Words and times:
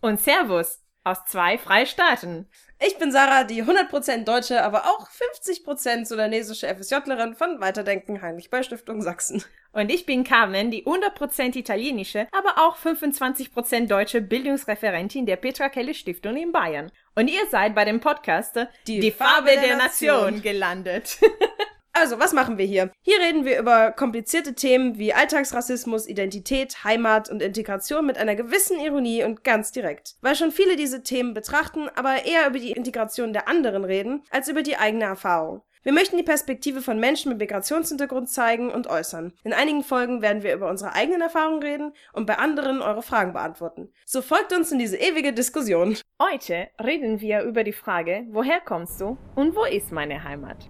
Und 0.00 0.20
Servus 0.20 0.80
aus 1.04 1.24
zwei 1.26 1.58
Freistaaten. 1.58 2.48
Ich 2.78 2.96
bin 2.98 3.12
Sarah, 3.12 3.44
die 3.44 3.62
100% 3.62 4.24
deutsche, 4.24 4.62
aber 4.62 4.86
auch 4.86 5.08
50% 5.10 6.06
sudanesische 6.06 6.66
FSJlerin 6.66 7.34
von 7.34 7.60
Weiterdenken 7.60 8.22
Heinrich 8.22 8.50
Böll 8.50 8.64
Stiftung 8.64 9.02
Sachsen. 9.02 9.44
Und 9.72 9.90
ich 9.90 10.06
bin 10.06 10.24
Carmen, 10.24 10.70
die 10.70 10.84
100% 10.84 11.56
italienische, 11.56 12.26
aber 12.32 12.66
auch 12.66 12.76
25% 12.76 13.86
deutsche 13.86 14.20
Bildungsreferentin 14.20 15.26
der 15.26 15.36
Petra 15.36 15.68
Kelle 15.68 15.94
Stiftung 15.94 16.36
in 16.36 16.52
Bayern. 16.52 16.90
Und 17.14 17.28
ihr 17.28 17.46
seid 17.50 17.74
bei 17.74 17.84
dem 17.84 18.00
Podcast 18.00 18.56
Die, 18.86 19.00
die 19.00 19.10
Farbe, 19.10 19.48
Farbe, 19.48 19.50
der, 19.52 19.62
der 19.62 19.76
Nation. 19.76 20.24
Nation 20.24 20.42
gelandet. 20.42 21.18
Also, 21.92 22.18
was 22.18 22.32
machen 22.32 22.56
wir 22.56 22.64
hier? 22.64 22.90
Hier 23.02 23.18
reden 23.18 23.44
wir 23.44 23.58
über 23.58 23.90
komplizierte 23.90 24.54
Themen 24.54 24.98
wie 24.98 25.12
Alltagsrassismus, 25.12 26.06
Identität, 26.06 26.84
Heimat 26.84 27.28
und 27.28 27.42
Integration 27.42 28.06
mit 28.06 28.16
einer 28.16 28.36
gewissen 28.36 28.78
Ironie 28.78 29.24
und 29.24 29.42
ganz 29.44 29.72
direkt. 29.72 30.14
Weil 30.20 30.36
schon 30.36 30.52
viele 30.52 30.76
diese 30.76 31.02
Themen 31.02 31.34
betrachten, 31.34 31.88
aber 31.96 32.24
eher 32.24 32.46
über 32.46 32.58
die 32.58 32.72
Integration 32.72 33.32
der 33.32 33.48
anderen 33.48 33.84
reden, 33.84 34.22
als 34.30 34.48
über 34.48 34.62
die 34.62 34.76
eigene 34.76 35.04
Erfahrung. 35.04 35.62
Wir 35.82 35.92
möchten 35.92 36.18
die 36.18 36.22
Perspektive 36.22 36.82
von 36.82 37.00
Menschen 37.00 37.30
mit 37.30 37.38
Migrationshintergrund 37.38 38.28
zeigen 38.28 38.70
und 38.70 38.86
äußern. 38.86 39.32
In 39.44 39.54
einigen 39.54 39.82
Folgen 39.82 40.20
werden 40.20 40.42
wir 40.42 40.54
über 40.54 40.68
unsere 40.68 40.92
eigenen 40.92 41.22
Erfahrungen 41.22 41.62
reden 41.62 41.92
und 42.12 42.26
bei 42.26 42.36
anderen 42.36 42.82
eure 42.82 43.02
Fragen 43.02 43.32
beantworten. 43.32 43.90
So 44.04 44.20
folgt 44.20 44.52
uns 44.52 44.70
in 44.72 44.78
diese 44.78 44.98
ewige 44.98 45.32
Diskussion. 45.32 45.96
Heute 46.20 46.68
reden 46.82 47.20
wir 47.22 47.42
über 47.42 47.64
die 47.64 47.72
Frage, 47.72 48.26
woher 48.30 48.60
kommst 48.60 49.00
du 49.00 49.16
und 49.34 49.56
wo 49.56 49.64
ist 49.64 49.90
meine 49.90 50.22
Heimat? 50.22 50.68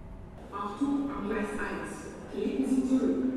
Achtung, 0.63 1.09
Gleis 1.27 1.47
1. 1.57 2.33
Treten 2.33 2.69
Sie 2.69 2.87
zurück. 2.87 3.30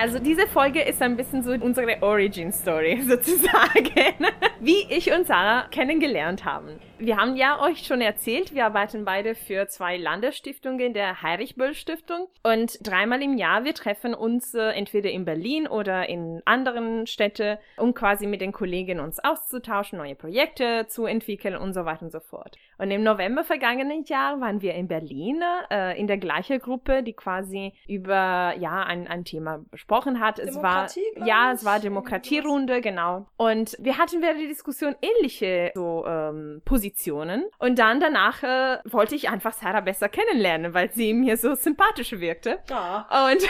Also 0.00 0.20
diese 0.20 0.46
Folge 0.46 0.80
ist 0.80 1.02
ein 1.02 1.16
bisschen 1.16 1.42
so 1.42 1.50
unsere 1.50 2.00
Origin 2.02 2.52
Story 2.52 3.02
sozusagen, 3.08 4.26
wie 4.60 4.86
ich 4.90 5.10
und 5.12 5.26
Sarah 5.26 5.66
kennengelernt 5.72 6.44
haben. 6.44 6.78
Wir 7.00 7.16
haben 7.16 7.36
ja 7.36 7.60
euch 7.60 7.84
schon 7.84 8.00
erzählt, 8.00 8.54
wir 8.54 8.66
arbeiten 8.66 9.04
beide 9.04 9.34
für 9.34 9.66
zwei 9.66 9.96
Landesstiftungen 9.96 10.94
der 10.94 11.22
Heinrich 11.22 11.56
Böll 11.56 11.74
Stiftung 11.74 12.28
und 12.44 12.78
dreimal 12.86 13.22
im 13.22 13.38
Jahr 13.38 13.64
wir 13.64 13.74
treffen 13.74 14.14
uns 14.14 14.54
äh, 14.54 14.70
entweder 14.70 15.10
in 15.10 15.24
Berlin 15.24 15.66
oder 15.66 16.08
in 16.08 16.42
anderen 16.44 17.08
Städten, 17.08 17.58
um 17.76 17.92
quasi 17.92 18.28
mit 18.28 18.40
den 18.40 18.52
Kollegen 18.52 19.00
uns 19.00 19.18
auszutauschen, 19.18 19.98
neue 19.98 20.14
Projekte 20.14 20.86
zu 20.88 21.06
entwickeln 21.06 21.56
und 21.56 21.72
so 21.72 21.84
weiter 21.84 22.02
und 22.02 22.12
so 22.12 22.20
fort. 22.20 22.56
Und 22.78 22.92
im 22.92 23.02
November 23.02 23.42
vergangenen 23.42 24.04
Jahr 24.04 24.40
waren 24.40 24.62
wir 24.62 24.74
in 24.74 24.86
Berlin 24.86 25.42
äh, 25.70 25.98
in 25.98 26.06
der 26.06 26.18
gleichen 26.18 26.60
Gruppe, 26.60 27.02
die 27.02 27.12
quasi 27.12 27.72
über 27.88 28.54
ja 28.58 28.84
ein, 28.84 29.08
ein 29.08 29.24
Thema 29.24 29.64
besprochen 29.70 29.88
hat. 30.06 30.38
Es 30.38 30.56
war 30.56 30.88
ja, 31.24 31.52
es 31.52 31.64
war 31.64 31.80
Demokratierunde, 31.80 32.80
genau. 32.80 33.26
Und 33.36 33.76
wir 33.78 33.98
hatten 33.98 34.22
während 34.22 34.40
der 34.40 34.48
Diskussion 34.48 34.96
ähnliche 35.02 35.72
so 35.74 36.04
ähm, 36.06 36.62
Positionen. 36.64 37.44
Und 37.58 37.78
dann 37.78 38.00
danach 38.00 38.42
äh, 38.42 38.78
wollte 38.84 39.14
ich 39.14 39.28
einfach 39.28 39.52
Sarah 39.52 39.80
besser 39.80 40.08
kennenlernen, 40.08 40.74
weil 40.74 40.90
sie 40.92 41.12
mir 41.12 41.36
so 41.36 41.54
sympathisch 41.54 42.12
wirkte. 42.12 42.58
Oh. 42.70 43.32
Und 43.32 43.42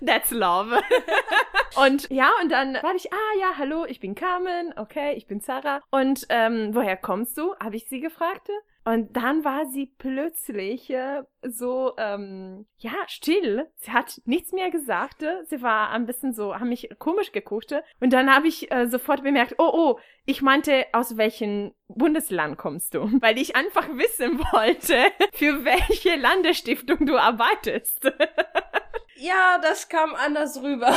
that's 0.06 0.30
love. 0.30 0.80
und 1.76 2.08
ja, 2.10 2.30
und 2.42 2.50
dann 2.50 2.74
war 2.74 2.94
ich, 2.94 3.12
ah 3.12 3.38
ja, 3.40 3.52
hallo, 3.58 3.84
ich 3.86 4.00
bin 4.00 4.14
Carmen, 4.14 4.74
okay, 4.76 5.14
ich 5.14 5.26
bin 5.26 5.40
Sarah. 5.40 5.80
Und 5.90 6.26
ähm, 6.28 6.70
woher 6.72 6.96
kommst 6.96 7.36
du? 7.38 7.54
Habe 7.62 7.76
ich 7.76 7.88
sie 7.88 8.00
gefragt. 8.00 8.48
Und 8.84 9.16
dann 9.16 9.44
war 9.44 9.66
sie 9.66 9.86
plötzlich 9.86 10.90
äh, 10.90 11.22
so, 11.42 11.94
ähm, 11.96 12.66
ja, 12.76 12.92
still. 13.06 13.66
Sie 13.76 13.90
hat 13.90 14.20
nichts 14.26 14.52
mehr 14.52 14.70
gesagt. 14.70 15.24
Sie 15.44 15.62
war 15.62 15.90
ein 15.90 16.04
bisschen 16.04 16.34
so, 16.34 16.54
haben 16.54 16.68
mich 16.68 16.90
komisch 16.98 17.32
geguckt. 17.32 17.74
Und 18.00 18.12
dann 18.12 18.34
habe 18.34 18.46
ich 18.46 18.70
äh, 18.70 18.86
sofort 18.86 19.22
bemerkt, 19.22 19.54
oh, 19.56 19.70
oh, 19.72 19.98
ich 20.26 20.42
meinte, 20.42 20.84
aus 20.92 21.16
welchem 21.16 21.72
Bundesland 21.88 22.58
kommst 22.58 22.94
du? 22.94 23.04
Weil 23.22 23.38
ich 23.38 23.56
einfach 23.56 23.88
wissen 23.88 24.38
wollte, 24.38 24.98
für 25.32 25.64
welche 25.64 26.16
Landesstiftung 26.16 27.06
du 27.06 27.16
arbeitest. 27.16 28.12
Ja, 29.16 29.58
das 29.62 29.88
kam 29.88 30.14
anders 30.16 30.60
rüber. 30.60 30.92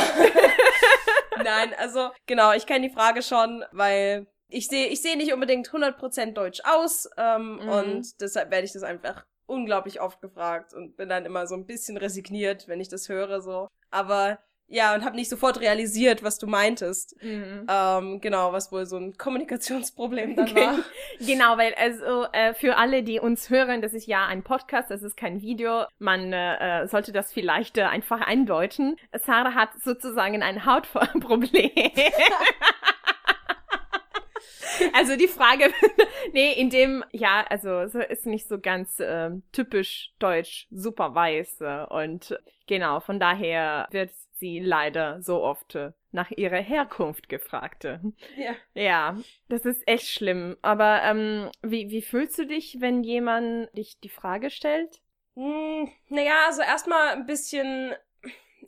Nein, 1.36 1.72
also 1.78 2.10
genau, 2.26 2.52
ich 2.52 2.66
kenne 2.66 2.88
die 2.88 2.92
Frage 2.94 3.22
schon, 3.22 3.64
weil 3.70 4.26
ich 4.48 4.68
sehe 4.68 4.86
ich 4.86 5.02
sehe 5.02 5.16
nicht 5.16 5.32
unbedingt 5.32 5.68
100% 5.68 6.32
deutsch 6.32 6.60
aus 6.64 7.08
ähm, 7.16 7.56
mhm. 7.56 7.68
und 7.68 8.20
deshalb 8.20 8.50
werde 8.50 8.64
ich 8.64 8.72
das 8.72 8.82
einfach 8.82 9.24
unglaublich 9.46 10.00
oft 10.00 10.20
gefragt 10.20 10.74
und 10.74 10.96
bin 10.96 11.08
dann 11.08 11.24
immer 11.24 11.46
so 11.46 11.54
ein 11.54 11.66
bisschen 11.66 11.96
resigniert, 11.96 12.68
wenn 12.68 12.80
ich 12.80 12.88
das 12.88 13.08
höre 13.08 13.40
so. 13.40 13.68
Aber 13.90 14.38
ja, 14.70 14.94
und 14.94 15.02
habe 15.02 15.16
nicht 15.16 15.30
sofort 15.30 15.60
realisiert, 15.60 16.22
was 16.22 16.38
du 16.38 16.46
meintest. 16.46 17.16
Mhm. 17.22 17.66
Ähm, 17.68 18.20
genau, 18.20 18.52
was 18.52 18.70
wohl 18.70 18.84
so 18.84 18.98
ein 18.98 19.16
Kommunikationsproblem 19.16 20.36
dann 20.36 20.54
war. 20.54 20.78
genau, 21.20 21.56
weil 21.56 21.74
also 21.74 22.26
äh, 22.32 22.52
für 22.52 22.76
alle, 22.76 23.02
die 23.02 23.18
uns 23.18 23.48
hören, 23.48 23.80
das 23.80 23.94
ist 23.94 24.06
ja 24.06 24.26
ein 24.26 24.42
Podcast, 24.42 24.90
das 24.90 25.02
ist 25.02 25.16
kein 25.16 25.40
Video. 25.40 25.86
Man 25.98 26.34
äh, 26.34 26.86
sollte 26.86 27.12
das 27.12 27.32
vielleicht 27.32 27.78
äh, 27.78 27.84
einfach 27.84 28.20
eindeuten. 28.20 28.96
Sarah 29.24 29.54
hat 29.54 29.70
sozusagen 29.82 30.42
ein 30.42 30.66
Hautproblem. 30.66 31.70
also 34.92 35.16
die 35.16 35.28
Frage, 35.28 35.72
nee, 36.32 36.52
in 36.52 36.70
dem, 36.70 37.04
ja, 37.12 37.44
also 37.48 37.80
es 37.80 37.94
ist 37.94 38.26
nicht 38.26 38.48
so 38.48 38.58
ganz 38.58 39.00
äh, 39.00 39.30
typisch 39.52 40.12
deutsch, 40.18 40.66
super 40.70 41.14
weiß 41.14 41.60
äh, 41.60 41.84
und 41.88 42.38
genau, 42.66 43.00
von 43.00 43.20
daher 43.20 43.88
wird 43.90 44.10
sie 44.32 44.60
leider 44.60 45.20
so 45.22 45.42
oft 45.42 45.74
äh, 45.74 45.92
nach 46.12 46.30
ihrer 46.30 46.60
Herkunft 46.60 47.28
gefragt. 47.28 47.84
Ja. 47.84 48.54
Ja, 48.74 49.16
das 49.48 49.64
ist 49.64 49.86
echt 49.86 50.08
schlimm. 50.08 50.56
Aber 50.62 51.02
ähm, 51.02 51.50
wie, 51.62 51.90
wie 51.90 52.02
fühlst 52.02 52.38
du 52.38 52.46
dich, 52.46 52.80
wenn 52.80 53.02
jemand 53.02 53.76
dich 53.76 54.00
die 54.00 54.08
Frage 54.08 54.50
stellt? 54.50 55.00
Hm, 55.34 55.90
naja, 56.08 56.46
also 56.46 56.62
erstmal 56.62 57.10
ein 57.10 57.26
bisschen 57.26 57.94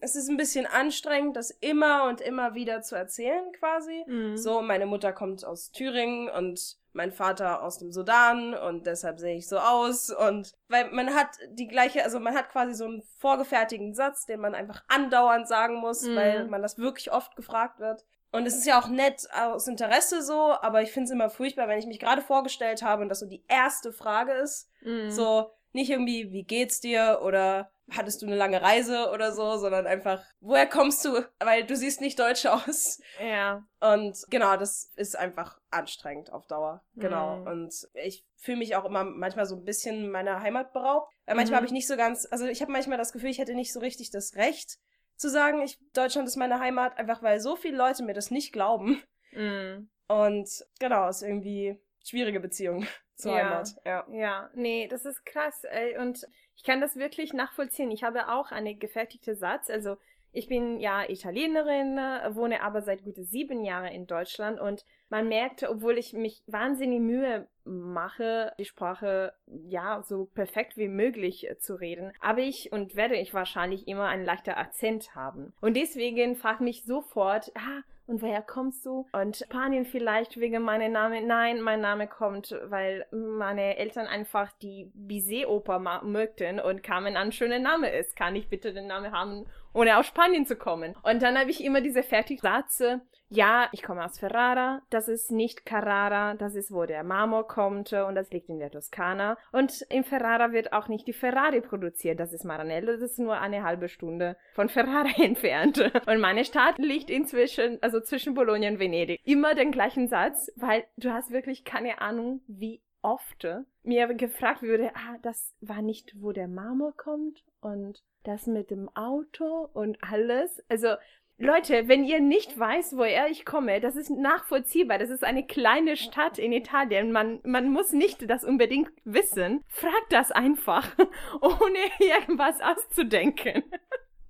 es 0.01 0.17
ist 0.17 0.29
ein 0.29 0.37
bisschen 0.37 0.67
anstrengend, 0.67 1.37
das 1.37 1.51
immer 1.51 2.05
und 2.09 2.21
immer 2.21 2.55
wieder 2.55 2.83
zu 2.83 2.95
erzählen, 2.97 3.45
quasi. 3.59 4.05
Mhm. 4.07 4.37
So, 4.37 4.63
meine 4.63 4.87
Mutter 4.87 5.13
kommt 5.13 5.45
aus 5.45 5.73
Thüringen 5.73 6.29
und 6.29 6.79
mein 6.93 7.13
Vater 7.13 7.63
aus 7.63 7.79
dem 7.79 7.93
Sudan 7.93 8.55
und 8.55 8.87
deshalb 8.87 9.21
sehe 9.21 9.37
ich 9.37 9.49
so 9.49 9.59
aus 9.59 10.11
und 10.11 10.53
weil 10.69 10.91
man 10.91 11.15
hat 11.15 11.29
die 11.51 11.69
gleiche, 11.69 12.03
also 12.03 12.19
man 12.19 12.35
hat 12.35 12.49
quasi 12.51 12.75
so 12.75 12.85
einen 12.85 13.03
vorgefertigten 13.19 13.95
Satz, 13.95 14.27
den 14.27 14.41
man 14.41 14.55
einfach 14.55 14.83
andauernd 14.89 15.47
sagen 15.47 15.77
muss, 15.77 16.03
mhm. 16.03 16.17
weil 16.17 16.49
man 16.49 16.63
das 16.63 16.79
wirklich 16.79 17.13
oft 17.13 17.37
gefragt 17.37 17.79
wird. 17.79 18.05
Und 18.33 18.47
es 18.47 18.57
ist 18.57 18.67
ja 18.67 18.81
auch 18.81 18.89
nett 18.89 19.29
aus 19.33 19.67
Interesse 19.67 20.23
so, 20.23 20.55
aber 20.61 20.83
ich 20.83 20.93
finde 20.93 21.07
es 21.07 21.11
immer 21.11 21.31
furchtbar, 21.31 21.69
wenn 21.69 21.79
ich 21.79 21.87
mich 21.87 21.99
gerade 21.99 22.23
vorgestellt 22.23 22.83
habe 22.83 23.03
und 23.03 23.09
das 23.09 23.21
so 23.21 23.27
die 23.27 23.45
erste 23.49 23.93
Frage 23.93 24.33
ist. 24.33 24.71
Mhm. 24.83 25.11
So, 25.11 25.51
nicht 25.73 25.91
irgendwie, 25.91 26.33
wie 26.33 26.45
geht's 26.45 26.81
dir 26.81 27.21
oder 27.25 27.71
hattest 27.97 28.23
du 28.23 28.27
eine 28.27 28.37
lange 28.37 28.63
Reise 28.63 29.11
oder 29.13 29.33
so, 29.33 29.57
sondern 29.57 29.87
einfach, 29.87 30.25
woher 30.41 30.67
kommst 30.67 31.05
du? 31.05 31.25
Weil 31.39 31.65
du 31.65 31.77
siehst 31.77 32.01
nicht 32.01 32.19
deutsch 32.19 32.47
aus. 32.47 33.01
Ja. 33.21 33.65
Und 33.81 34.19
genau, 34.31 34.57
das 34.57 34.91
ist 34.97 35.17
einfach 35.17 35.59
anstrengend 35.71 36.33
auf 36.33 36.47
Dauer. 36.47 36.85
Genau. 36.95 37.39
Mhm. 37.39 37.47
Und 37.47 37.89
ich 37.95 38.25
fühle 38.37 38.59
mich 38.59 38.77
auch 38.77 38.85
immer 38.85 39.05
manchmal 39.05 39.47
so 39.47 39.57
ein 39.57 39.65
bisschen 39.65 40.11
meiner 40.11 40.41
Heimat 40.41 40.73
beraubt. 40.73 41.13
Weil 41.27 41.37
manchmal 41.37 41.57
mhm. 41.57 41.57
habe 41.57 41.67
ich 41.67 41.73
nicht 41.73 41.89
so 41.89 41.97
ganz, 41.97 42.27
also 42.31 42.47
ich 42.47 42.63
habe 42.63 42.73
manchmal 42.73 42.99
das 42.99 43.13
Gefühl, 43.13 43.31
ich 43.31 43.39
hätte 43.39 43.55
nicht 43.55 43.73
so 43.73 43.81
richtig 43.81 44.11
das 44.11 44.35
Recht 44.37 44.79
zu 45.17 45.29
sagen, 45.29 45.61
ich, 45.61 45.79
Deutschland 45.93 46.27
ist 46.27 46.37
meine 46.37 46.61
Heimat, 46.61 46.99
einfach 46.99 47.23
weil 47.23 47.41
so 47.41 47.55
viele 47.55 47.77
Leute 47.77 48.03
mir 48.03 48.15
das 48.15 48.31
nicht 48.31 48.53
glauben. 48.53 49.03
Mhm. 49.33 49.91
Und 50.09 50.49
genau, 50.81 51.09
ist 51.09 51.23
irgendwie 51.23 51.79
schwierige 52.05 52.41
Beziehung 52.41 52.87
zur 53.15 53.33
ja. 53.33 53.39
Heimat. 53.39 53.77
Ja. 53.85 54.07
ja, 54.11 54.51
nee, 54.55 54.89
das 54.89 55.05
ist 55.05 55.25
krass. 55.25 55.63
Ey. 55.65 55.99
Und 55.99 56.27
ich 56.61 56.65
kann 56.65 56.83
das 56.83 56.97
wirklich 56.97 57.33
nachvollziehen. 57.33 57.91
Ich 57.91 58.05
habe 58.05 58.29
auch 58.29 58.53
eine 58.53 58.75
gefertigte 58.75 59.35
Satz. 59.35 59.71
Also 59.71 59.97
ich 60.31 60.47
bin 60.47 60.79
ja 60.79 61.09
Italienerin, 61.09 61.97
wohne 62.37 62.63
aber 62.63 62.83
seit 62.83 63.03
gute 63.03 63.25
sieben 63.25 63.65
Jahren 63.65 63.91
in 63.91 64.07
Deutschland 64.07 64.61
und 64.61 64.85
man 65.09 65.27
merkt, 65.27 65.67
obwohl 65.67 65.97
ich 65.97 66.13
mich 66.13 66.43
wahnsinnig 66.47 67.01
Mühe 67.01 67.49
mache, 67.65 68.53
die 68.59 68.67
Sprache 68.67 69.33
ja 69.47 70.03
so 70.03 70.27
perfekt 70.27 70.77
wie 70.77 70.89
möglich 70.89 71.49
zu 71.61 71.77
reden, 71.77 72.13
aber 72.21 72.41
ich 72.41 72.71
und 72.73 72.95
werde 72.95 73.17
ich 73.17 73.33
wahrscheinlich 73.33 73.89
immer 73.89 74.09
einen 74.09 74.27
leichten 74.27 74.51
Akzent 74.51 75.15
haben. 75.15 75.55
Und 75.63 75.79
deswegen 75.79 76.37
frage 76.37 76.63
mich 76.63 76.85
sofort, 76.85 77.51
ah, 77.57 77.81
und 78.11 78.23
woher 78.23 78.43
kommst 78.43 78.85
du? 78.85 79.07
Und 79.13 79.37
Spanien 79.37 79.85
vielleicht 79.85 80.39
wegen 80.39 80.63
meinem 80.63 80.93
Namen. 80.93 81.29
Nein, 81.29 81.61
mein 81.61 81.81
Name 81.81 82.09
kommt, 82.09 82.55
weil 82.65 83.07
meine 83.13 83.77
Eltern 83.77 84.09
einfach 84.09 84.51
die 84.61 84.91
Bizet-Oper 84.95 86.03
mögten 86.03 86.59
und 86.59 86.83
Carmen 86.83 87.17
ein 87.17 87.31
schöner 87.31 87.61
Name 87.61 87.89
ist. 87.91 88.17
Kann 88.17 88.35
ich 88.35 88.49
bitte 88.49 88.73
den 88.73 88.89
Namen 88.89 89.13
haben? 89.13 89.47
Ohne 89.73 89.99
aus 89.99 90.07
Spanien 90.07 90.47
zu 90.47 90.57
kommen. 90.57 90.95
Und 91.03 91.23
dann 91.23 91.39
habe 91.39 91.51
ich 91.51 91.65
immer 91.65 91.81
diese 91.81 92.03
Fertigsätze, 92.03 93.01
ja, 93.33 93.69
ich 93.71 93.85
komme 93.85 94.05
aus 94.05 94.19
Ferrara, 94.19 94.83
das 94.91 95.07
ist 95.07 95.31
nicht 95.31 95.65
Carrara, 95.65 96.35
das 96.35 96.57
ist, 96.57 96.73
wo 96.73 96.85
der 96.85 97.05
Marmor 97.05 97.47
kommt 97.47 97.93
und 97.93 98.17
das 98.17 98.31
liegt 98.33 98.49
in 98.49 98.59
der 98.59 98.73
Toskana. 98.73 99.39
Und 99.53 99.83
in 99.83 100.03
Ferrara 100.03 100.51
wird 100.51 100.73
auch 100.73 100.89
nicht 100.89 101.07
die 101.07 101.13
Ferrari 101.13 101.61
produziert, 101.61 102.19
das 102.19 102.33
ist 102.33 102.45
Maranello, 102.45 102.93
das 102.93 103.03
ist 103.03 103.21
nur 103.21 103.39
eine 103.41 103.63
halbe 103.63 103.89
Stunde 103.89 104.37
von 104.55 104.69
Ferrara 104.69 105.11
entfernt. 105.23 105.79
Und 106.07 106.21
meine 106.21 106.45
Stadt 106.45 106.79
liegt 106.79 107.09
inzwischen, 107.09 107.79
also 107.83 108.01
zwischen 108.01 108.35
Bologna 108.35 108.67
und 108.67 108.81
Venedig. 108.81 109.21
Immer 109.25 109.55
den 109.55 109.71
gleichen 109.71 110.09
Satz, 110.09 110.51
weil 110.57 110.85
du 110.97 111.13
hast 111.13 111.31
wirklich 111.31 111.65
keine 111.65 112.01
Ahnung, 112.01 112.41
wie 112.49 112.83
oft 113.03 113.47
mir 113.83 114.13
gefragt 114.15 114.63
würde, 114.63 114.91
ah, 114.95 115.17
das 115.23 115.55
war 115.61 115.83
nicht, 115.83 116.15
wo 116.21 116.33
der 116.33 116.49
Marmor 116.49 116.97
kommt 116.97 117.43
und 117.61 118.03
das 118.25 118.47
mit 118.47 118.71
dem 118.71 118.89
Auto 118.95 119.69
und 119.73 119.99
alles. 120.03 120.63
Also 120.69 120.97
Leute, 121.39 121.89
wenn 121.89 122.05
ihr 122.05 122.21
nicht 122.21 122.59
weiß, 122.59 122.99
woher 122.99 123.29
ich 123.29 123.47
komme, 123.47 123.81
das 123.81 123.97
ist 123.97 124.11
nachvollziehbar. 124.11 124.99
Das 124.99 125.09
ist 125.09 125.25
eine 125.25 125.47
kleine 125.47 125.97
Stadt 125.97 126.39
in 126.39 126.53
Italien. 126.53 127.13
Man, 127.13 127.41
man 127.45 127.71
muss 127.71 127.93
nicht 127.93 128.29
das 128.29 128.45
unbedingt 128.45 128.91
wissen. 129.05 129.65
Fragt 129.69 130.11
das 130.11 130.31
einfach, 130.31 130.87
ohne 131.41 131.79
irgendwas 131.99 132.61
auszudenken. 132.61 133.63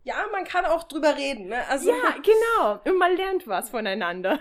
Ja, 0.04 0.24
man 0.30 0.44
kann 0.44 0.64
auch 0.64 0.84
drüber 0.84 1.16
reden, 1.16 1.48
ne? 1.48 1.66
Also 1.68 1.90
ja, 1.90 2.14
genau. 2.22 2.80
Und 2.84 2.96
man 2.96 3.16
lernt 3.16 3.48
was 3.48 3.70
voneinander. 3.70 4.38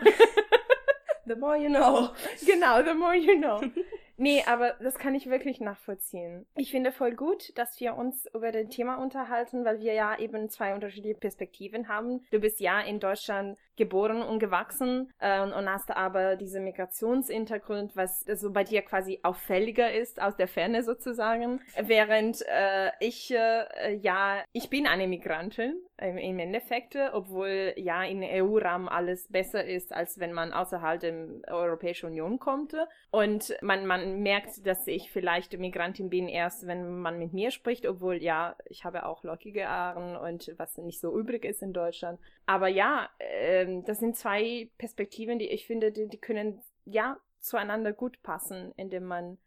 the 1.25 1.35
more 1.35 1.57
you 1.57 1.69
know. 1.69 2.09
Genau, 2.45 2.83
the 2.83 2.93
more 2.93 3.15
you 3.15 3.35
know. 3.39 3.61
Nee, 4.19 4.43
aber 4.45 4.75
das 4.81 4.95
kann 4.95 5.15
ich 5.15 5.29
wirklich 5.29 5.61
nachvollziehen. 5.61 6.45
Ich 6.55 6.71
finde 6.71 6.91
voll 6.91 7.15
gut, 7.15 7.57
dass 7.57 7.79
wir 7.79 7.95
uns 7.95 8.25
über 8.35 8.51
das 8.51 8.67
Thema 8.67 9.01
unterhalten, 9.01 9.63
weil 9.63 9.79
wir 9.79 9.93
ja 9.93 10.19
eben 10.19 10.49
zwei 10.49 10.75
unterschiedliche 10.75 11.17
Perspektiven 11.17 11.87
haben. 11.87 12.25
Du 12.29 12.39
bist 12.39 12.59
ja 12.59 12.81
in 12.81 12.99
Deutschland 12.99 13.57
geboren 13.77 14.21
und 14.21 14.39
gewachsen 14.39 15.09
äh, 15.19 15.41
und 15.41 15.69
hast 15.69 15.89
aber 15.91 16.35
diesen 16.35 16.65
Migrationshintergrund, 16.65 17.95
was 17.95 18.25
so 18.35 18.51
bei 18.51 18.65
dir 18.65 18.81
quasi 18.81 19.21
auffälliger 19.23 19.93
ist, 19.93 20.21
aus 20.21 20.35
der 20.35 20.49
Ferne 20.49 20.83
sozusagen. 20.83 21.61
Während 21.81 22.41
äh, 22.45 22.91
ich, 22.99 23.31
äh, 23.31 23.95
ja, 24.01 24.43
ich 24.51 24.69
bin 24.69 24.85
eine 24.85 25.07
Migrantin 25.07 25.81
im, 26.01 26.39
Endeffekt, 26.39 26.95
obwohl 27.13 27.73
ja 27.77 28.03
in 28.03 28.23
EU-Rahmen 28.23 28.87
alles 28.87 29.27
besser 29.27 29.65
ist, 29.65 29.93
als 29.93 30.19
wenn 30.19 30.33
man 30.33 30.53
außerhalb 30.53 30.99
der 30.99 31.13
Europäischen 31.47 32.07
Union 32.07 32.39
kommt. 32.39 32.73
Und 33.11 33.55
man, 33.61 33.85
man 33.85 34.21
merkt, 34.21 34.65
dass 34.65 34.87
ich 34.87 35.11
vielleicht 35.11 35.57
Migrantin 35.57 36.09
bin, 36.09 36.27
erst 36.27 36.67
wenn 36.67 36.99
man 36.99 37.19
mit 37.19 37.33
mir 37.33 37.51
spricht, 37.51 37.85
obwohl 37.85 38.15
ja, 38.23 38.55
ich 38.65 38.85
habe 38.85 39.05
auch 39.05 39.23
lockige 39.23 39.67
Haaren 39.67 40.15
und 40.15 40.53
was 40.57 40.77
nicht 40.77 40.99
so 40.99 41.17
übrig 41.17 41.45
ist 41.45 41.61
in 41.61 41.73
Deutschland. 41.73 42.19
Aber 42.45 42.67
ja, 42.67 43.09
äh, 43.19 43.81
das 43.85 43.99
sind 43.99 44.15
zwei 44.15 44.69
Perspektiven, 44.77 45.39
die 45.39 45.49
ich 45.49 45.65
finde, 45.65 45.91
die, 45.91 46.07
die 46.07 46.19
können 46.19 46.61
ja 46.85 47.17
zueinander 47.39 47.93
gut 47.93 48.21
passen, 48.21 48.73
indem 48.75 49.05
man 49.05 49.37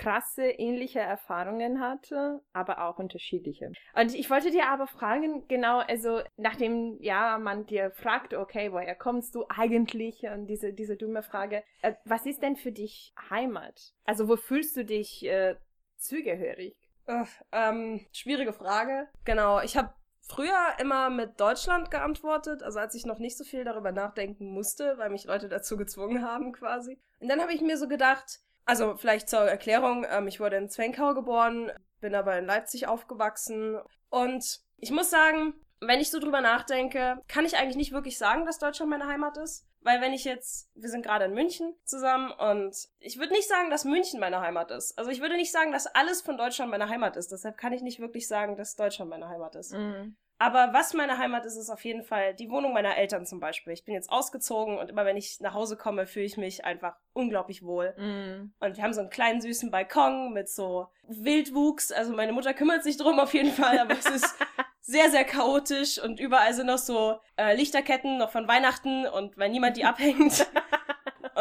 krasse, 0.00 0.44
ähnliche 0.44 0.98
Erfahrungen 0.98 1.78
hatte, 1.80 2.40
aber 2.54 2.82
auch 2.86 2.98
unterschiedliche. 2.98 3.70
Und 3.94 4.14
ich 4.14 4.30
wollte 4.30 4.50
dir 4.50 4.66
aber 4.66 4.86
fragen, 4.86 5.46
genau, 5.46 5.80
also 5.80 6.22
nachdem 6.38 6.96
ja 7.00 7.38
man 7.38 7.66
dir 7.66 7.90
fragt, 7.90 8.32
okay, 8.32 8.72
woher 8.72 8.94
kommst 8.94 9.34
du 9.34 9.44
eigentlich? 9.48 10.22
Und 10.22 10.46
diese, 10.46 10.72
diese 10.72 10.96
dumme 10.96 11.22
Frage, 11.22 11.62
äh, 11.82 11.92
was 12.04 12.24
ist 12.24 12.42
denn 12.42 12.56
für 12.56 12.72
dich 12.72 13.12
Heimat? 13.28 13.92
Also 14.04 14.26
wo 14.26 14.36
fühlst 14.36 14.74
du 14.76 14.86
dich 14.86 15.22
äh, 15.26 15.56
zugehörig? 15.96 16.76
Äh, 17.06 17.24
ähm, 17.52 18.06
schwierige 18.12 18.54
Frage. 18.54 19.06
Genau, 19.26 19.60
ich 19.60 19.76
habe 19.76 19.92
früher 20.30 20.76
immer 20.78 21.10
mit 21.10 21.38
Deutschland 21.38 21.90
geantwortet, 21.90 22.62
also 22.62 22.78
als 22.78 22.94
ich 22.94 23.04
noch 23.04 23.18
nicht 23.18 23.36
so 23.36 23.44
viel 23.44 23.64
darüber 23.64 23.92
nachdenken 23.92 24.46
musste, 24.46 24.96
weil 24.96 25.10
mich 25.10 25.24
Leute 25.24 25.50
dazu 25.50 25.76
gezwungen 25.76 26.24
haben 26.24 26.52
quasi. 26.52 26.98
Und 27.18 27.28
dann 27.28 27.42
habe 27.42 27.52
ich 27.52 27.60
mir 27.60 27.76
so 27.76 27.86
gedacht, 27.86 28.40
also 28.70 28.96
vielleicht 28.96 29.28
zur 29.28 29.40
Erklärung, 29.40 30.06
ähm, 30.08 30.28
ich 30.28 30.38
wurde 30.38 30.56
in 30.56 30.68
Zwenkau 30.68 31.12
geboren, 31.12 31.72
bin 32.00 32.14
aber 32.14 32.38
in 32.38 32.46
Leipzig 32.46 32.86
aufgewachsen 32.86 33.76
und 34.10 34.60
ich 34.76 34.92
muss 34.92 35.10
sagen, 35.10 35.54
wenn 35.80 35.98
ich 35.98 36.10
so 36.10 36.20
drüber 36.20 36.40
nachdenke, 36.40 37.20
kann 37.26 37.44
ich 37.44 37.56
eigentlich 37.56 37.76
nicht 37.76 37.90
wirklich 37.90 38.16
sagen, 38.16 38.46
dass 38.46 38.60
Deutschland 38.60 38.90
meine 38.90 39.08
Heimat 39.08 39.36
ist. 39.38 39.66
Weil 39.82 40.00
wenn 40.02 40.12
ich 40.12 40.24
jetzt, 40.24 40.70
wir 40.74 40.88
sind 40.90 41.02
gerade 41.02 41.24
in 41.24 41.32
München 41.32 41.74
zusammen 41.84 42.30
und 42.30 42.76
ich 42.98 43.18
würde 43.18 43.32
nicht 43.32 43.48
sagen, 43.48 43.70
dass 43.70 43.84
München 43.84 44.20
meine 44.20 44.40
Heimat 44.40 44.70
ist. 44.70 44.96
Also 44.98 45.10
ich 45.10 45.22
würde 45.22 45.36
nicht 45.36 45.50
sagen, 45.50 45.72
dass 45.72 45.86
alles 45.86 46.20
von 46.20 46.36
Deutschland 46.36 46.70
meine 46.70 46.88
Heimat 46.88 47.16
ist. 47.16 47.32
Deshalb 47.32 47.56
kann 47.56 47.72
ich 47.72 47.80
nicht 47.80 47.98
wirklich 47.98 48.28
sagen, 48.28 48.56
dass 48.56 48.76
Deutschland 48.76 49.10
meine 49.10 49.28
Heimat 49.28 49.56
ist. 49.56 49.72
Mhm. 49.72 50.16
Aber 50.40 50.72
was 50.72 50.94
meine 50.94 51.18
Heimat 51.18 51.44
ist, 51.44 51.56
ist 51.56 51.68
auf 51.68 51.84
jeden 51.84 52.02
Fall 52.02 52.34
die 52.34 52.48
Wohnung 52.48 52.72
meiner 52.72 52.96
Eltern 52.96 53.26
zum 53.26 53.40
Beispiel. 53.40 53.74
Ich 53.74 53.84
bin 53.84 53.92
jetzt 53.92 54.10
ausgezogen 54.10 54.78
und 54.78 54.88
immer 54.88 55.04
wenn 55.04 55.18
ich 55.18 55.38
nach 55.40 55.52
Hause 55.52 55.76
komme, 55.76 56.06
fühle 56.06 56.24
ich 56.24 56.38
mich 56.38 56.64
einfach 56.64 56.96
unglaublich 57.12 57.62
wohl. 57.62 57.94
Mm. 57.98 58.54
Und 58.58 58.76
wir 58.78 58.82
haben 58.82 58.94
so 58.94 59.02
einen 59.02 59.10
kleinen 59.10 59.42
süßen 59.42 59.70
Balkon 59.70 60.32
mit 60.32 60.48
so 60.48 60.88
Wildwuchs. 61.06 61.92
Also 61.92 62.14
meine 62.14 62.32
Mutter 62.32 62.54
kümmert 62.54 62.82
sich 62.84 62.96
drum 62.96 63.20
auf 63.20 63.34
jeden 63.34 63.50
Fall, 63.50 63.78
aber 63.80 63.92
es 63.92 64.06
ist 64.06 64.34
sehr, 64.80 65.10
sehr 65.10 65.24
chaotisch 65.24 66.02
und 66.02 66.18
überall 66.18 66.54
sind 66.54 66.68
noch 66.68 66.78
so 66.78 67.20
äh, 67.36 67.54
Lichterketten 67.54 68.16
noch 68.16 68.30
von 68.30 68.48
Weihnachten 68.48 69.06
und 69.06 69.36
weil 69.36 69.50
niemand 69.50 69.76
die 69.76 69.84
abhängt. 69.84 70.46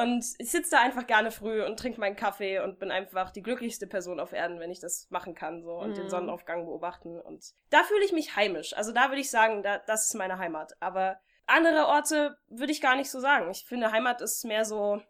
Und 0.01 0.25
ich 0.38 0.51
sitze 0.51 0.72
da 0.72 0.81
einfach 0.81 1.07
gerne 1.07 1.31
früh 1.31 1.63
und 1.63 1.78
trinke 1.78 2.00
meinen 2.00 2.16
Kaffee 2.16 2.60
und 2.60 2.80
bin 2.80 2.92
einfach 2.92 3.31
die 3.31 3.42
glücklichste 3.42 3.88
Person 3.88 4.19
auf 4.19 4.34
Erden, 4.34 4.60
wenn 4.60 4.72
ich 4.72 4.80
das 4.80 5.07
machen 5.10 5.36
kann, 5.36 5.62
so 5.62 5.74
und 5.74 5.92
mm. 5.92 5.96
den 5.96 6.04
mhm. 6.06 6.10
Sonnenaufgang 6.10 6.66
beobachten. 6.66 7.19
Und 7.19 7.54
da 7.69 7.84
fühle 7.84 8.06
ich 8.06 8.13
mich 8.13 8.36
heimisch. 8.36 8.75
Also 8.75 8.92
da 8.92 9.10
würde 9.10 9.22
ich 9.22 9.30
sagen, 9.30 9.63
da, 9.63 9.80
das 9.80 10.06
ist 10.06 10.16
meine 10.16 10.38
Heimat. 10.38 10.74
Aber 10.80 11.19
andere 11.46 11.88
Orte 11.88 12.38
würde 12.48 12.72
ich 12.72 12.81
gar 12.81 12.96
nicht 12.96 13.10
so 13.10 13.19
sagen. 13.19 13.50
Ich 13.51 13.66
finde, 13.66 13.92
Heimat 13.92 14.22
ist 14.22 14.46
mehr 14.46 14.66
so 14.66 15.01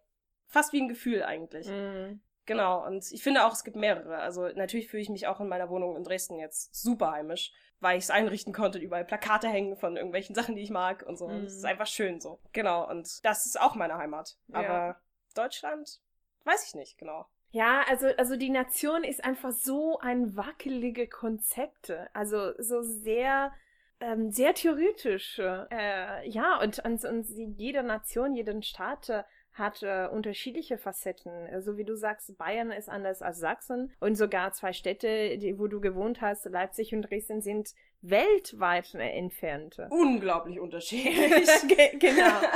fast 0.47 0.73
wie 0.73 0.81
ein 0.81 0.87
Gefühl 0.87 1.23
eigentlich. 1.23 1.67
Mm. 1.67 2.21
Genau. 2.49 2.85
Und 2.85 3.11
ich 3.11 3.23
finde 3.23 3.45
auch, 3.45 3.53
es 3.53 3.63
gibt 3.63 3.77
mehrere. 3.77 4.17
Also 4.17 4.47
natürlich 4.49 4.89
fühle 4.89 5.03
ich 5.03 5.09
mich 5.09 5.27
auch 5.27 5.39
in 5.39 5.47
meiner 5.47 5.69
Wohnung 5.69 5.95
in 5.95 6.03
Dresden 6.03 6.39
jetzt 6.39 6.75
super 6.75 7.11
heimisch 7.11 7.53
weil 7.79 7.97
ich 7.97 8.05
es 8.05 8.09
einrichten 8.09 8.53
konnte, 8.53 8.79
überall 8.79 9.05
Plakate 9.05 9.47
hängen 9.47 9.77
von 9.77 9.95
irgendwelchen 9.95 10.35
Sachen, 10.35 10.55
die 10.55 10.61
ich 10.61 10.69
mag 10.69 11.05
und 11.07 11.17
so. 11.17 11.27
Mhm. 11.27 11.45
Es 11.45 11.55
ist 11.55 11.65
einfach 11.65 11.87
schön 11.87 12.19
so. 12.19 12.39
Genau, 12.53 12.89
und 12.89 13.23
das 13.23 13.45
ist 13.45 13.59
auch 13.59 13.75
meine 13.75 13.97
Heimat. 13.97 14.37
Aber 14.51 14.63
ja. 14.63 15.01
Deutschland, 15.35 16.01
weiß 16.43 16.67
ich 16.67 16.75
nicht, 16.75 16.97
genau. 16.97 17.25
Ja, 17.51 17.83
also, 17.87 18.07
also 18.17 18.35
die 18.35 18.51
Nation 18.51 19.03
ist 19.03 19.23
einfach 19.23 19.51
so 19.51 19.97
ein 19.99 20.35
wackelige 20.35 21.07
Konzepte. 21.07 22.09
Also 22.13 22.53
so 22.59 22.83
sehr, 22.83 23.51
ähm, 23.99 24.31
sehr 24.31 24.53
theoretisch. 24.53 25.39
Äh, 25.39 26.29
ja, 26.29 26.59
und, 26.61 26.79
und, 26.85 27.03
und 27.05 27.27
jede 27.57 27.81
Nation, 27.81 28.35
jeden 28.35 28.61
Staat 28.61 29.09
äh, 29.09 29.23
hat 29.59 29.83
äh, 29.83 30.07
unterschiedliche 30.11 30.77
Facetten. 30.77 31.61
So 31.61 31.77
wie 31.77 31.83
du 31.83 31.95
sagst, 31.95 32.37
Bayern 32.37 32.71
ist 32.71 32.89
anders 32.89 33.21
als 33.21 33.39
Sachsen 33.39 33.91
und 33.99 34.15
sogar 34.15 34.53
zwei 34.53 34.73
Städte, 34.73 35.37
die, 35.37 35.59
wo 35.59 35.67
du 35.67 35.79
gewohnt 35.79 36.21
hast, 36.21 36.45
Leipzig 36.45 36.93
und 36.95 37.03
Dresden, 37.03 37.41
sind 37.41 37.73
weltweit 38.01 38.95
entfernt. 38.95 39.77
Unglaublich 39.89 40.59
unterschiedlich. 40.59 41.47
genau. 41.99 42.39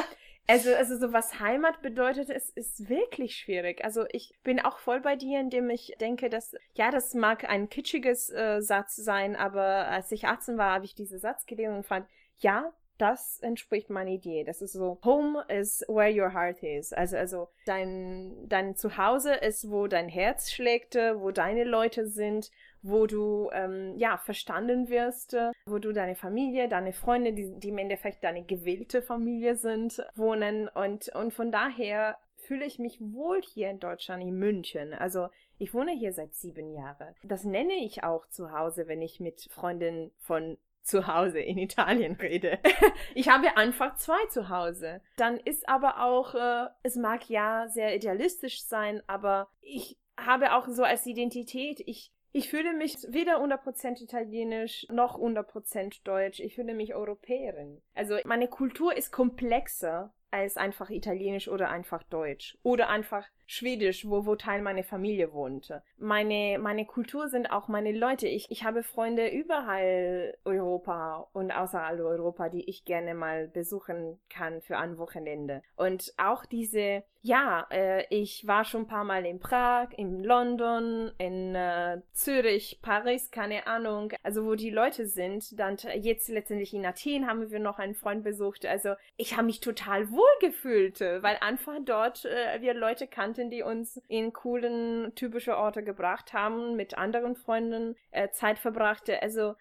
Also, 0.45 0.73
also 0.75 0.97
so 0.97 1.13
was 1.13 1.39
Heimat 1.39 1.81
bedeutet, 1.81 2.29
ist, 2.29 2.49
ist 2.57 2.89
wirklich 2.89 3.37
schwierig. 3.37 3.83
Also 3.85 4.03
ich 4.11 4.33
bin 4.43 4.59
auch 4.59 4.79
voll 4.79 4.99
bei 4.99 5.15
dir, 5.15 5.39
indem 5.39 5.69
ich 5.69 5.95
denke, 6.01 6.29
dass, 6.29 6.53
ja, 6.73 6.91
das 6.91 7.13
mag 7.13 7.49
ein 7.49 7.69
kitschiges 7.69 8.29
äh, 8.29 8.61
Satz 8.61 8.97
sein, 8.97 9.37
aber 9.37 9.87
als 9.87 10.11
ich 10.11 10.27
18 10.27 10.57
war, 10.57 10.73
habe 10.73 10.85
ich 10.85 10.95
diesen 10.95 11.17
Satz 11.17 11.45
gelesen 11.45 11.77
und 11.77 11.85
fand, 11.85 12.07
ja, 12.39 12.73
das 12.97 13.39
entspricht 13.39 13.89
meiner 13.89 14.11
Idee. 14.11 14.43
Das 14.43 14.61
ist 14.61 14.73
so, 14.73 14.99
Home 15.03 15.43
is 15.47 15.83
where 15.87 16.11
your 16.11 16.33
heart 16.33 16.61
is. 16.63 16.93
Also, 16.93 17.17
also 17.17 17.47
dein, 17.65 18.47
dein 18.47 18.75
Zuhause 18.75 19.33
ist, 19.33 19.69
wo 19.69 19.87
dein 19.87 20.09
Herz 20.09 20.51
schlägt, 20.51 20.95
wo 20.95 21.31
deine 21.31 21.63
Leute 21.63 22.07
sind, 22.07 22.51
wo 22.81 23.07
du 23.07 23.49
ähm, 23.53 23.93
ja 23.97 24.17
verstanden 24.17 24.89
wirst, 24.89 25.35
wo 25.65 25.79
du 25.79 25.93
deine 25.93 26.15
Familie, 26.15 26.67
deine 26.67 26.93
Freunde, 26.93 27.33
die, 27.33 27.51
die 27.59 27.69
im 27.69 27.77
Endeffekt 27.77 28.23
deine 28.23 28.43
gewählte 28.43 29.01
Familie 29.01 29.55
sind, 29.55 30.05
wohnen. 30.15 30.67
Und, 30.67 31.09
und 31.15 31.33
von 31.33 31.51
daher 31.51 32.17
fühle 32.35 32.65
ich 32.65 32.77
mich 32.77 32.99
wohl 32.99 33.41
hier 33.41 33.69
in 33.69 33.79
Deutschland, 33.79 34.21
in 34.21 34.37
München. 34.37 34.93
Also 34.93 35.29
ich 35.57 35.73
wohne 35.73 35.93
hier 35.93 36.13
seit 36.13 36.33
sieben 36.35 36.73
Jahren. 36.73 37.15
Das 37.23 37.45
nenne 37.45 37.75
ich 37.75 38.03
auch 38.03 38.27
zu 38.27 38.51
Hause, 38.51 38.87
wenn 38.87 39.01
ich 39.01 39.19
mit 39.19 39.47
Freundinnen 39.49 40.11
von 40.19 40.57
zu 40.83 41.07
Hause 41.07 41.39
in 41.39 41.57
Italien 41.57 42.15
rede. 42.15 42.59
ich 43.15 43.29
habe 43.29 43.57
einfach 43.57 43.95
zwei 43.95 44.25
zu 44.27 44.49
Hause. 44.49 45.01
Dann 45.15 45.37
ist 45.37 45.67
aber 45.67 46.03
auch, 46.03 46.35
äh, 46.35 46.67
es 46.83 46.95
mag 46.95 47.29
ja 47.29 47.67
sehr 47.67 47.95
idealistisch 47.95 48.63
sein, 48.63 49.01
aber 49.07 49.49
ich 49.61 49.97
habe 50.17 50.53
auch 50.53 50.67
so 50.67 50.83
als 50.83 51.05
Identität, 51.05 51.81
ich, 51.85 52.11
ich 52.31 52.49
fühle 52.49 52.73
mich 52.73 52.97
weder 53.07 53.43
100% 53.43 54.01
italienisch 54.03 54.87
noch 54.89 55.17
100% 55.19 56.03
deutsch. 56.03 56.39
Ich 56.39 56.55
fühle 56.55 56.73
mich 56.73 56.93
Europäerin. 56.93 57.81
Also 57.95 58.17
meine 58.25 58.47
Kultur 58.47 58.95
ist 58.95 59.11
komplexer 59.11 60.13
als 60.31 60.57
einfach 60.57 60.89
italienisch 60.89 61.47
oder 61.47 61.69
einfach 61.69 62.01
deutsch. 62.03 62.57
Oder 62.63 62.89
einfach 62.89 63.27
Schwedisch, 63.45 64.07
wo, 64.07 64.25
wo 64.25 64.35
Teil 64.35 64.61
meiner 64.61 64.83
Familie 64.83 65.33
wohnte. 65.33 65.83
Meine, 65.97 66.57
meine 66.59 66.85
Kultur 66.85 67.27
sind 67.27 67.47
auch 67.47 67.67
meine 67.67 67.91
Leute. 67.91 68.27
Ich, 68.27 68.49
ich 68.49 68.63
habe 68.63 68.83
Freunde 68.83 69.27
überall 69.27 70.37
Europa 70.45 71.27
und 71.33 71.51
außerhalb 71.51 71.99
Europa, 71.99 72.49
die 72.49 72.69
ich 72.69 72.85
gerne 72.85 73.13
mal 73.13 73.47
besuchen 73.47 74.19
kann 74.29 74.61
für 74.61 74.77
ein 74.77 74.97
Wochenende. 74.97 75.61
Und 75.75 76.13
auch 76.17 76.45
diese 76.45 77.03
ja, 77.25 77.65
äh, 77.71 78.05
ich 78.09 78.45
war 78.47 78.65
schon 78.65 78.81
ein 78.81 78.87
paar 78.87 79.05
Mal 79.05 79.25
in 79.25 79.39
Prag, 79.39 79.87
in 79.95 80.25
London, 80.25 81.09
in 81.17 81.55
äh, 81.55 82.01
Zürich, 82.11 82.79
Paris, 82.81 83.31
keine 83.31 83.65
Ahnung. 83.65 84.11
Also 84.23 84.43
wo 84.43 84.55
die 84.55 84.69
Leute 84.69 85.07
sind. 85.07 85.57
Dann 85.57 85.77
jetzt 86.01 86.27
letztendlich 86.27 86.73
in 86.73 86.85
Athen 86.85 87.25
haben 87.25 87.49
wir 87.49 87.59
noch 87.59 87.79
einen 87.79 87.95
Freund 87.95 88.25
besucht. 88.25 88.65
Also 88.65 88.95
ich 89.15 89.37
habe 89.37 89.45
mich 89.45 89.61
total 89.61 90.11
wohl 90.11 90.27
gefühlt, 90.41 90.99
weil 90.99 91.37
einfach 91.39 91.77
dort 91.85 92.25
äh, 92.25 92.59
wir 92.59 92.73
Leute 92.73 93.07
kannten, 93.07 93.32
die 93.37 93.63
uns 93.63 94.01
in 94.07 94.33
coolen, 94.33 95.13
typische 95.15 95.57
Orte 95.57 95.83
gebracht 95.83 96.33
haben, 96.33 96.75
mit 96.75 96.97
anderen 96.97 97.35
Freunden 97.35 97.95
äh, 98.11 98.29
Zeit 98.29 98.59
verbrachte. 98.59 99.21
Also 99.21 99.55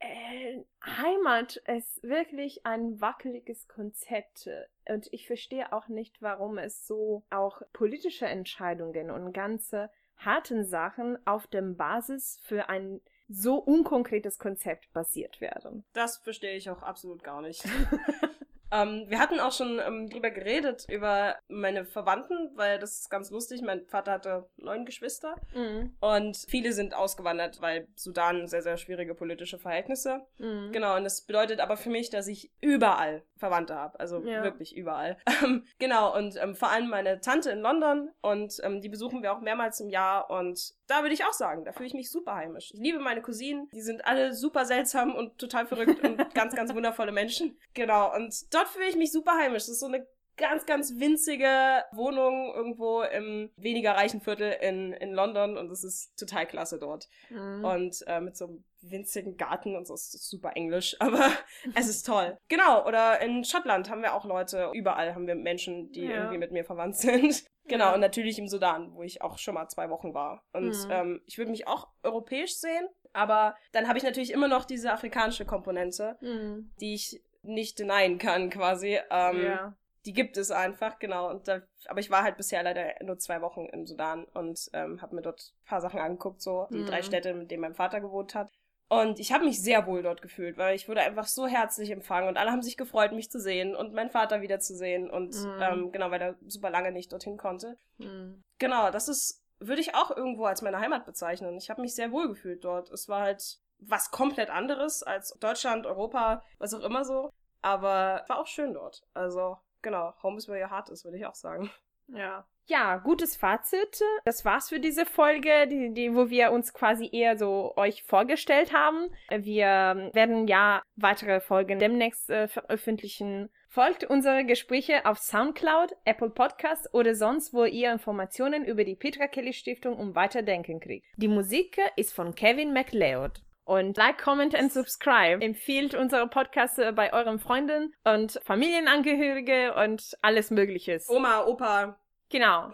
äh, 0.00 0.62
Heimat 0.84 1.56
ist 1.56 2.02
wirklich 2.02 2.64
ein 2.64 3.00
wackeliges 3.00 3.68
Konzept 3.68 4.48
und 4.88 5.08
ich 5.12 5.26
verstehe 5.26 5.72
auch 5.72 5.88
nicht, 5.88 6.22
warum 6.22 6.58
es 6.58 6.86
so 6.86 7.24
auch 7.30 7.62
politische 7.72 8.26
Entscheidungen 8.26 9.10
und 9.10 9.32
ganze 9.32 9.90
harten 10.16 10.64
Sachen 10.64 11.18
auf 11.26 11.46
dem 11.46 11.76
Basis 11.76 12.40
für 12.42 12.68
ein 12.68 13.00
so 13.28 13.56
unkonkretes 13.56 14.38
Konzept 14.38 14.92
basiert 14.92 15.40
werden. 15.40 15.84
Das 15.92 16.18
verstehe 16.18 16.56
ich 16.56 16.70
auch 16.70 16.82
absolut 16.82 17.22
gar 17.22 17.42
nicht. 17.42 17.64
Ähm, 18.70 19.04
wir 19.08 19.18
hatten 19.18 19.40
auch 19.40 19.52
schon 19.52 19.80
ähm, 19.84 20.08
drüber 20.08 20.30
geredet, 20.30 20.86
über 20.88 21.36
meine 21.48 21.84
Verwandten, 21.84 22.50
weil 22.54 22.78
das 22.78 23.00
ist 23.00 23.10
ganz 23.10 23.30
lustig. 23.30 23.62
Mein 23.62 23.86
Vater 23.86 24.12
hatte 24.12 24.48
neun 24.56 24.84
Geschwister 24.84 25.36
mhm. 25.54 25.94
und 26.00 26.36
viele 26.48 26.72
sind 26.72 26.94
ausgewandert, 26.94 27.60
weil 27.60 27.88
Sudan 27.96 28.46
sehr, 28.46 28.62
sehr 28.62 28.76
schwierige 28.76 29.14
politische 29.14 29.58
Verhältnisse. 29.58 30.22
Mhm. 30.38 30.72
Genau, 30.72 30.96
und 30.96 31.04
das 31.04 31.22
bedeutet 31.22 31.60
aber 31.60 31.76
für 31.76 31.90
mich, 31.90 32.10
dass 32.10 32.26
ich 32.26 32.50
überall 32.60 33.22
Verwandte 33.38 33.74
habe. 33.74 33.98
Also 33.98 34.20
ja. 34.20 34.42
wirklich 34.42 34.76
überall. 34.76 35.16
Ähm, 35.40 35.64
genau, 35.78 36.16
und 36.16 36.36
ähm, 36.42 36.56
vor 36.56 36.70
allem 36.70 36.88
meine 36.88 37.20
Tante 37.20 37.50
in 37.50 37.60
London 37.60 38.10
und 38.22 38.56
ähm, 38.64 38.80
die 38.80 38.88
besuchen 38.88 39.22
wir 39.22 39.32
auch 39.32 39.40
mehrmals 39.40 39.78
im 39.78 39.88
Jahr 39.88 40.30
und 40.30 40.74
da 40.88 41.02
würde 41.02 41.14
ich 41.14 41.24
auch 41.24 41.32
sagen, 41.32 41.64
da 41.64 41.70
fühle 41.70 41.86
ich 41.86 41.94
mich 41.94 42.10
super 42.10 42.34
heimisch. 42.34 42.72
Ich 42.72 42.80
liebe 42.80 42.98
meine 42.98 43.22
Cousinen, 43.22 43.68
die 43.72 43.82
sind 43.82 44.04
alle 44.04 44.34
super 44.34 44.64
seltsam 44.64 45.14
und 45.14 45.38
total 45.38 45.66
verrückt 45.66 46.02
und 46.02 46.16
ganz, 46.34 46.56
ganz 46.56 46.74
wundervolle 46.74 47.12
Menschen. 47.12 47.56
Genau, 47.74 48.12
und 48.16 48.52
dort 48.52 48.66
fühle 48.66 48.88
ich 48.88 48.96
mich 48.96 49.12
super 49.12 49.36
heimisch. 49.38 49.64
Das 49.66 49.68
ist 49.68 49.80
so 49.80 49.86
eine 49.86 50.04
ganz, 50.38 50.64
ganz 50.64 50.98
winzige 50.98 51.84
Wohnung 51.92 52.52
irgendwo 52.54 53.02
im 53.02 53.50
weniger 53.56 53.92
reichen 53.92 54.20
Viertel 54.20 54.52
in, 54.60 54.92
in 54.94 55.12
London 55.12 55.58
und 55.58 55.70
es 55.70 55.84
ist 55.84 56.16
total 56.18 56.46
klasse 56.46 56.78
dort. 56.78 57.08
Mhm. 57.28 57.64
Und 57.64 58.04
äh, 58.06 58.20
mit 58.20 58.36
so 58.36 58.46
einem 58.46 58.64
winzigen 58.80 59.36
Garten 59.36 59.76
und 59.76 59.86
so 59.86 59.94
ist 59.94 60.12
super 60.28 60.52
englisch, 60.54 60.96
aber 61.00 61.30
es 61.74 61.88
ist 61.88 62.06
toll. 62.06 62.38
Genau, 62.48 62.86
oder 62.86 63.20
in 63.20 63.44
Schottland 63.44 63.90
haben 63.90 64.02
wir 64.02 64.14
auch 64.14 64.24
Leute, 64.24 64.70
überall 64.72 65.14
haben 65.14 65.26
wir 65.26 65.34
Menschen, 65.34 65.90
die 65.92 66.04
ja. 66.04 66.16
irgendwie 66.16 66.38
mit 66.38 66.52
mir 66.52 66.64
verwandt 66.64 66.96
sind. 66.96 67.44
Genau, 67.66 67.86
ja. 67.86 67.94
und 67.94 68.00
natürlich 68.00 68.38
im 68.38 68.48
Sudan, 68.48 68.94
wo 68.94 69.02
ich 69.02 69.20
auch 69.20 69.36
schon 69.36 69.54
mal 69.54 69.68
zwei 69.68 69.90
Wochen 69.90 70.14
war. 70.14 70.42
Und 70.52 70.70
mhm. 70.70 70.90
ähm, 70.90 71.22
ich 71.26 71.36
würde 71.36 71.50
mich 71.50 71.66
auch 71.66 71.88
europäisch 72.02 72.54
sehen, 72.54 72.88
aber 73.12 73.56
dann 73.72 73.88
habe 73.88 73.98
ich 73.98 74.04
natürlich 74.04 74.32
immer 74.32 74.48
noch 74.48 74.64
diese 74.64 74.92
afrikanische 74.92 75.44
Komponente, 75.44 76.16
mhm. 76.20 76.72
die 76.80 76.94
ich 76.94 77.22
nicht 77.42 77.78
denyen 77.78 78.18
kann, 78.18 78.50
quasi. 78.50 78.98
Ähm, 79.10 79.44
ja. 79.44 79.76
Die 80.04 80.12
gibt 80.12 80.36
es 80.36 80.50
einfach, 80.50 80.98
genau. 80.98 81.28
Und 81.30 81.48
da, 81.48 81.60
aber 81.86 82.00
ich 82.00 82.10
war 82.10 82.22
halt 82.22 82.36
bisher 82.36 82.62
leider 82.62 82.94
nur 83.02 83.18
zwei 83.18 83.40
Wochen 83.40 83.66
im 83.66 83.86
Sudan 83.86 84.24
und 84.24 84.70
ähm, 84.72 85.02
habe 85.02 85.16
mir 85.16 85.22
dort 85.22 85.52
ein 85.62 85.68
paar 85.68 85.80
Sachen 85.80 86.00
angeguckt, 86.00 86.40
so 86.40 86.66
die 86.70 86.78
mhm. 86.78 86.86
drei 86.86 87.02
Städte, 87.02 87.34
mit 87.34 87.50
denen 87.50 87.62
mein 87.62 87.74
Vater 87.74 88.00
gewohnt 88.00 88.34
hat. 88.34 88.50
Und 88.88 89.20
ich 89.20 89.32
habe 89.32 89.44
mich 89.44 89.60
sehr 89.62 89.86
wohl 89.86 90.02
dort 90.02 90.22
gefühlt, 90.22 90.56
weil 90.56 90.74
ich 90.74 90.88
wurde 90.88 91.02
einfach 91.02 91.26
so 91.26 91.46
herzlich 91.46 91.90
empfangen 91.90 92.28
und 92.28 92.38
alle 92.38 92.50
haben 92.50 92.62
sich 92.62 92.78
gefreut, 92.78 93.12
mich 93.12 93.30
zu 93.30 93.38
sehen 93.38 93.76
und 93.76 93.92
meinen 93.92 94.08
Vater 94.08 94.40
wiederzusehen. 94.40 95.10
Und 95.10 95.34
mhm. 95.34 95.60
ähm, 95.60 95.92
genau, 95.92 96.10
weil 96.10 96.22
er 96.22 96.36
super 96.46 96.70
lange 96.70 96.90
nicht 96.90 97.12
dorthin 97.12 97.36
konnte. 97.36 97.76
Mhm. 97.98 98.42
Genau, 98.58 98.90
das 98.90 99.08
ist, 99.08 99.44
würde 99.58 99.82
ich 99.82 99.94
auch 99.94 100.10
irgendwo 100.10 100.46
als 100.46 100.62
meine 100.62 100.80
Heimat 100.80 101.04
bezeichnen. 101.04 101.58
Ich 101.58 101.68
habe 101.68 101.82
mich 101.82 101.94
sehr 101.94 102.12
wohl 102.12 102.28
gefühlt 102.28 102.64
dort. 102.64 102.90
Es 102.90 103.08
war 103.08 103.20
halt 103.20 103.58
was 103.78 104.10
komplett 104.10 104.48
anderes 104.48 105.02
als 105.02 105.36
Deutschland, 105.38 105.86
Europa, 105.86 106.42
was 106.58 106.72
auch 106.72 106.82
immer 106.82 107.04
so. 107.04 107.30
Aber 107.60 108.24
war 108.26 108.38
auch 108.38 108.46
schön 108.46 108.72
dort. 108.72 109.02
Also, 109.12 109.58
genau, 109.82 110.14
Home 110.22 110.36
is 110.38 110.48
where 110.48 110.60
your 110.62 110.70
heart 110.70 110.88
is, 110.90 111.04
würde 111.04 111.18
ich 111.18 111.26
auch 111.26 111.34
sagen. 111.34 111.70
Ja. 112.08 112.46
Ja, 112.70 112.98
gutes 112.98 113.34
Fazit. 113.34 114.02
Das 114.26 114.44
war's 114.44 114.68
für 114.68 114.78
diese 114.78 115.06
Folge, 115.06 115.66
die, 115.68 115.94
die, 115.94 116.14
wo 116.14 116.28
wir 116.28 116.52
uns 116.52 116.74
quasi 116.74 117.08
eher 117.10 117.38
so 117.38 117.72
euch 117.76 118.02
vorgestellt 118.02 118.74
haben. 118.74 119.08
Wir 119.30 120.10
werden 120.12 120.46
ja 120.46 120.82
weitere 120.94 121.40
Folgen 121.40 121.78
demnächst 121.78 122.28
äh, 122.28 122.46
veröffentlichen. 122.46 123.48
Folgt 123.68 124.04
unsere 124.04 124.44
Gespräche 124.44 125.06
auf 125.06 125.18
Soundcloud, 125.18 125.96
Apple 126.04 126.28
Podcasts 126.28 126.92
oder 126.92 127.14
sonst, 127.14 127.54
wo 127.54 127.64
ihr 127.64 127.90
Informationen 127.90 128.66
über 128.66 128.84
die 128.84 128.96
Petra 128.96 129.28
Kelly 129.28 129.54
Stiftung 129.54 129.96
um 129.96 130.14
Weiterdenken 130.14 130.78
kriegt. 130.78 131.06
Die 131.16 131.28
Musik 131.28 131.80
ist 131.96 132.12
von 132.12 132.34
Kevin 132.34 132.74
MacLeod. 132.74 133.40
Und 133.68 133.98
like, 133.98 134.16
comment 134.16 134.54
and 134.54 134.72
subscribe. 134.72 135.44
Empfiehlt 135.44 135.94
unsere 135.94 136.26
Podcasts 136.26 136.78
äh, 136.78 136.90
bei 136.90 137.12
euren 137.12 137.38
Freunden 137.38 137.92
und 138.02 138.40
Familienangehörige 138.42 139.74
und 139.74 140.16
alles 140.22 140.50
Mögliche. 140.50 140.98
Oma, 141.08 141.44
Opa. 141.44 141.98
Genau. 142.30 142.70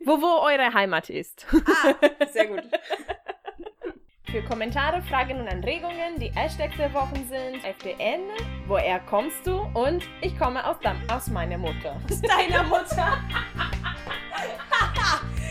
Wo, 0.00 0.20
wo 0.20 0.44
eure 0.44 0.74
Heimat 0.74 1.10
ist. 1.10 1.46
Ah, 1.52 1.94
sehr 2.26 2.48
gut. 2.48 2.64
Für 4.32 4.42
Kommentare, 4.42 5.00
Fragen 5.02 5.38
und 5.40 5.46
Anregungen, 5.46 6.18
die 6.18 6.32
Hashtags 6.34 6.76
der 6.76 6.92
Wochen 6.92 7.24
sind 7.28 7.64
FDN, 7.64 8.22
woher 8.66 8.98
kommst 8.98 9.46
du 9.46 9.60
und 9.74 10.02
ich 10.22 10.36
komme 10.36 10.66
aus, 10.66 10.78
aus 11.08 11.28
meiner 11.28 11.58
Mutter. 11.58 12.00
Aus 12.10 12.20
deiner 12.20 12.64
Mutter. 12.64 13.22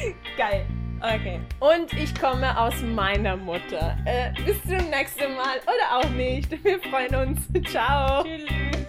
Geil. 0.37 0.67
Okay. 1.01 1.39
Und 1.59 1.91
ich 1.93 2.13
komme 2.19 2.57
aus 2.59 2.75
meiner 2.81 3.35
Mutter. 3.35 3.97
Äh, 4.05 4.31
bis 4.45 4.61
zum 4.61 4.89
nächsten 4.89 5.35
Mal 5.35 5.57
oder 5.63 5.97
auch 5.97 6.09
nicht. 6.11 6.63
Wir 6.63 6.79
freuen 6.79 7.15
uns. 7.15 7.39
Ciao. 7.71 8.23
Tschüss. 8.23 8.80